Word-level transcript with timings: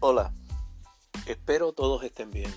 Hola, 0.00 0.34
espero 1.26 1.72
todos 1.72 2.04
estén 2.04 2.30
bien. 2.30 2.52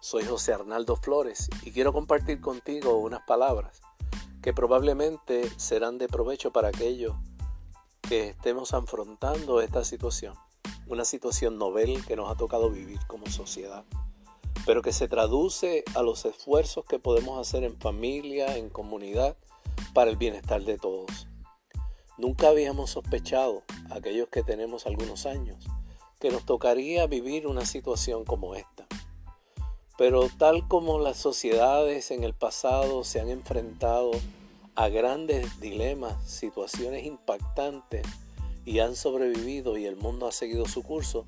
Soy 0.00 0.24
José 0.24 0.52
Arnaldo 0.52 0.96
Flores 0.96 1.48
y 1.62 1.70
quiero 1.70 1.92
compartir 1.92 2.40
contigo 2.40 2.98
unas 2.98 3.22
palabras 3.28 3.80
que 4.42 4.52
probablemente 4.52 5.48
serán 5.56 5.98
de 5.98 6.08
provecho 6.08 6.52
para 6.52 6.68
aquellos 6.68 7.14
que 8.08 8.30
estemos 8.30 8.74
afrontando 8.74 9.60
esta 9.60 9.84
situación. 9.84 10.34
Una 10.88 11.04
situación 11.04 11.58
novel 11.58 12.04
que 12.04 12.16
nos 12.16 12.28
ha 12.28 12.34
tocado 12.34 12.70
vivir 12.70 12.98
como 13.06 13.26
sociedad, 13.26 13.84
pero 14.66 14.82
que 14.82 14.92
se 14.92 15.06
traduce 15.06 15.84
a 15.94 16.02
los 16.02 16.24
esfuerzos 16.24 16.84
que 16.86 16.98
podemos 16.98 17.38
hacer 17.38 17.62
en 17.62 17.78
familia, 17.78 18.56
en 18.56 18.68
comunidad, 18.68 19.36
para 19.94 20.10
el 20.10 20.16
bienestar 20.16 20.64
de 20.64 20.76
todos. 20.76 21.28
Nunca 22.18 22.48
habíamos 22.48 22.90
sospechado, 22.90 23.62
aquellos 23.90 24.28
que 24.28 24.42
tenemos 24.42 24.86
algunos 24.86 25.24
años, 25.24 25.68
que 26.22 26.30
nos 26.30 26.46
tocaría 26.46 27.08
vivir 27.08 27.48
una 27.48 27.66
situación 27.66 28.24
como 28.24 28.54
esta. 28.54 28.86
Pero 29.98 30.28
tal 30.38 30.68
como 30.68 31.00
las 31.00 31.16
sociedades 31.16 32.12
en 32.12 32.22
el 32.22 32.32
pasado 32.32 33.02
se 33.02 33.20
han 33.20 33.28
enfrentado 33.28 34.12
a 34.76 34.88
grandes 34.88 35.58
dilemas, 35.58 36.14
situaciones 36.30 37.06
impactantes 37.06 38.06
y 38.64 38.78
han 38.78 38.94
sobrevivido 38.94 39.76
y 39.76 39.86
el 39.86 39.96
mundo 39.96 40.28
ha 40.28 40.32
seguido 40.32 40.66
su 40.66 40.84
curso, 40.84 41.26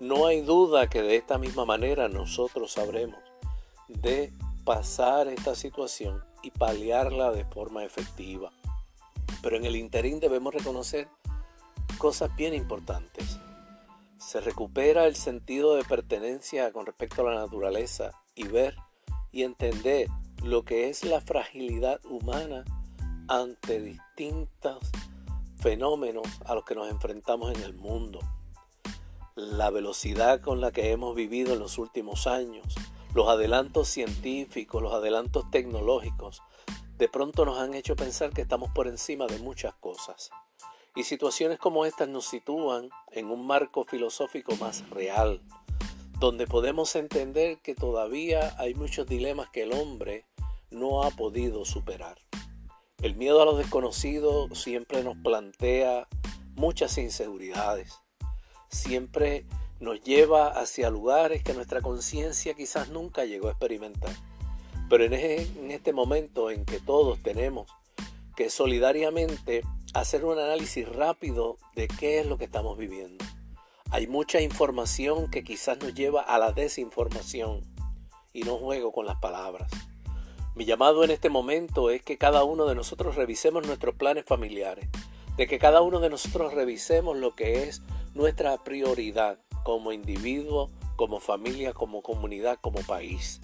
no 0.00 0.26
hay 0.26 0.40
duda 0.40 0.90
que 0.90 1.02
de 1.02 1.14
esta 1.14 1.38
misma 1.38 1.64
manera 1.64 2.08
nosotros 2.08 2.72
sabremos 2.72 3.20
de 3.86 4.32
pasar 4.64 5.28
esta 5.28 5.54
situación 5.54 6.24
y 6.42 6.50
paliarla 6.50 7.30
de 7.30 7.44
forma 7.44 7.84
efectiva. 7.84 8.50
Pero 9.40 9.56
en 9.56 9.66
el 9.66 9.76
interín 9.76 10.18
debemos 10.18 10.52
reconocer 10.52 11.06
cosas 11.96 12.34
bien 12.34 12.54
importantes 12.54 13.38
se 14.22 14.40
recupera 14.40 15.06
el 15.06 15.16
sentido 15.16 15.74
de 15.74 15.84
pertenencia 15.84 16.72
con 16.72 16.86
respecto 16.86 17.22
a 17.22 17.32
la 17.32 17.40
naturaleza 17.40 18.12
y 18.34 18.46
ver 18.46 18.76
y 19.32 19.42
entender 19.42 20.08
lo 20.42 20.64
que 20.64 20.88
es 20.88 21.04
la 21.04 21.20
fragilidad 21.20 22.00
humana 22.04 22.64
ante 23.28 23.80
distintos 23.80 24.90
fenómenos 25.58 26.26
a 26.44 26.54
los 26.54 26.64
que 26.64 26.74
nos 26.74 26.90
enfrentamos 26.90 27.52
en 27.54 27.62
el 27.62 27.74
mundo. 27.74 28.20
La 29.34 29.70
velocidad 29.70 30.40
con 30.40 30.60
la 30.60 30.70
que 30.70 30.92
hemos 30.92 31.14
vivido 31.16 31.54
en 31.54 31.58
los 31.58 31.78
últimos 31.78 32.26
años, 32.26 32.74
los 33.14 33.28
adelantos 33.28 33.88
científicos, 33.88 34.82
los 34.82 34.94
adelantos 34.94 35.50
tecnológicos, 35.50 36.42
de 36.96 37.08
pronto 37.08 37.44
nos 37.44 37.58
han 37.58 37.74
hecho 37.74 37.96
pensar 37.96 38.30
que 38.30 38.42
estamos 38.42 38.70
por 38.70 38.86
encima 38.86 39.26
de 39.26 39.38
muchas 39.38 39.74
cosas. 39.74 40.30
Y 40.94 41.04
situaciones 41.04 41.58
como 41.58 41.86
estas 41.86 42.08
nos 42.08 42.26
sitúan 42.26 42.90
en 43.12 43.30
un 43.30 43.46
marco 43.46 43.84
filosófico 43.84 44.56
más 44.56 44.88
real, 44.90 45.40
donde 46.18 46.46
podemos 46.46 46.94
entender 46.96 47.58
que 47.58 47.74
todavía 47.74 48.54
hay 48.58 48.74
muchos 48.74 49.06
dilemas 49.06 49.48
que 49.50 49.62
el 49.62 49.72
hombre 49.72 50.26
no 50.70 51.02
ha 51.02 51.10
podido 51.10 51.64
superar. 51.64 52.18
El 53.00 53.16
miedo 53.16 53.42
a 53.42 53.44
lo 53.44 53.56
desconocido 53.56 54.54
siempre 54.54 55.02
nos 55.02 55.16
plantea 55.16 56.06
muchas 56.54 56.98
inseguridades, 56.98 57.98
siempre 58.68 59.46
nos 59.80 60.00
lleva 60.02 60.48
hacia 60.48 60.90
lugares 60.90 61.42
que 61.42 61.54
nuestra 61.54 61.80
conciencia 61.80 62.54
quizás 62.54 62.88
nunca 62.90 63.24
llegó 63.24 63.48
a 63.48 63.52
experimentar. 63.52 64.12
Pero 64.88 65.04
en, 65.04 65.70
este 65.70 65.92
momento 65.92 66.50
en 66.50 66.64
que 66.64 66.78
todos 66.78 67.20
tenemos 67.22 67.68
que 68.36 68.48
solidariamente 68.48 69.62
hacer 69.92 70.24
un 70.24 70.38
análisis 70.38 70.88
rápido 70.88 71.58
de 71.74 71.88
qué 71.88 72.20
es 72.20 72.26
lo 72.26 72.38
que 72.38 72.44
estamos 72.44 72.78
viviendo. 72.78 73.24
Hay 73.90 74.06
mucha 74.06 74.40
información 74.40 75.30
que 75.30 75.44
quizás 75.44 75.78
nos 75.78 75.94
lleva 75.94 76.22
a 76.22 76.38
la 76.38 76.52
desinformación 76.52 77.60
y 78.32 78.42
no 78.44 78.56
juego 78.56 78.92
con 78.92 79.04
las 79.04 79.16
palabras. 79.16 79.70
Mi 80.54 80.64
llamado 80.64 81.04
en 81.04 81.10
este 81.10 81.28
momento 81.28 81.90
es 81.90 82.02
que 82.02 82.16
cada 82.16 82.44
uno 82.44 82.66
de 82.66 82.74
nosotros 82.74 83.16
revisemos 83.16 83.66
nuestros 83.66 83.94
planes 83.94 84.24
familiares, 84.24 84.88
de 85.36 85.46
que 85.46 85.58
cada 85.58 85.82
uno 85.82 86.00
de 86.00 86.10
nosotros 86.10 86.54
revisemos 86.54 87.16
lo 87.16 87.34
que 87.34 87.64
es 87.64 87.82
nuestra 88.14 88.56
prioridad 88.62 89.38
como 89.62 89.92
individuo, 89.92 90.70
como 90.96 91.20
familia, 91.20 91.72
como 91.72 92.02
comunidad, 92.02 92.58
como 92.60 92.80
país. 92.80 93.40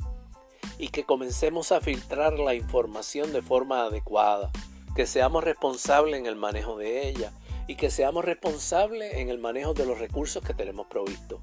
Y 0.78 0.88
que 0.88 1.04
comencemos 1.04 1.72
a 1.72 1.80
filtrar 1.80 2.38
la 2.38 2.54
información 2.54 3.32
de 3.32 3.42
forma 3.42 3.82
adecuada, 3.82 4.50
que 4.98 5.06
seamos 5.06 5.44
responsables 5.44 6.18
en 6.18 6.26
el 6.26 6.34
manejo 6.34 6.76
de 6.76 7.08
ella 7.08 7.32
y 7.68 7.76
que 7.76 7.88
seamos 7.88 8.24
responsables 8.24 9.14
en 9.14 9.28
el 9.28 9.38
manejo 9.38 9.72
de 9.72 9.86
los 9.86 10.00
recursos 10.00 10.42
que 10.42 10.54
tenemos 10.54 10.88
provisto. 10.88 11.40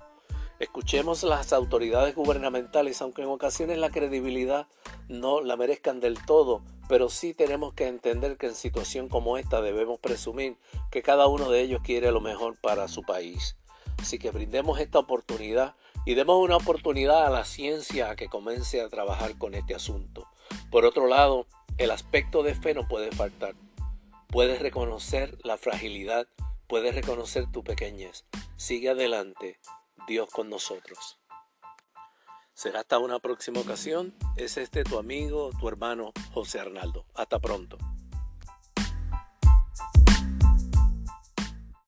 Escuchemos 0.60 1.24
las 1.24 1.54
autoridades 1.54 2.16
gubernamentales, 2.16 3.02
aunque 3.02 3.22
en 3.22 3.30
ocasiones 3.30 3.78
la 3.78 3.92
credibilidad 3.92 4.68
no 5.08 5.40
la 5.40 5.56
merezcan 5.56 6.02
del 6.02 6.22
todo, 6.26 6.64
pero 6.90 7.08
sí 7.08 7.34
tenemos 7.34 7.74
que 7.74 7.88
entender 7.88 8.36
que 8.36 8.48
en 8.48 8.56
situación 8.56 9.08
como 9.08 9.38
esta 9.38 9.62
debemos 9.62 10.00
presumir 10.00 10.58
que 10.92 11.02
cada 11.02 11.28
uno 11.28 11.50
de 11.50 11.62
ellos 11.62 11.80
quiere 11.82 12.12
lo 12.12 12.20
mejor 12.20 12.60
para 12.60 12.90
su 12.90 13.04
país. 13.04 13.56
Así 14.00 14.20
que 14.20 14.32
brindemos 14.32 14.82
esta 14.82 15.00
oportunidad 15.00 15.76
y 16.06 16.16
demos 16.16 16.44
una 16.44 16.58
oportunidad 16.58 17.26
a 17.26 17.30
la 17.30 17.46
ciencia 17.46 18.10
a 18.10 18.16
que 18.18 18.28
comience 18.28 18.82
a 18.82 18.90
trabajar 18.90 19.38
con 19.38 19.54
este 19.54 19.76
asunto. 19.76 20.28
Por 20.70 20.84
otro 20.84 21.08
lado, 21.08 21.48
el 21.78 21.91
aspecto 21.91 22.44
de 22.44 22.56
fe 22.56 22.74
no 22.74 22.88
puede 22.88 23.12
faltar. 23.12 23.56
Puedes 24.28 24.62
reconocer 24.62 25.38
la 25.44 25.58
fragilidad, 25.58 26.28
puedes 26.68 26.96
reconocer 26.96 27.52
tu 27.52 27.63
pequeñez. 27.63 28.25
Sigue 28.56 28.90
adelante, 28.90 29.59
Dios 30.08 30.30
con 30.30 30.50
nosotros. 30.50 31.19
Será 32.53 32.81
hasta 32.81 33.00
una 33.00 33.19
próxima 33.19 33.59
ocasión. 33.59 34.16
Es 34.38 34.58
este 34.58 34.84
tu 34.84 34.97
amigo, 34.97 35.52
tu 35.59 35.68
hermano 35.68 36.14
José 36.34 36.59
Arnaldo. 36.59 37.06
Hasta 37.14 37.40
pronto. 37.40 37.78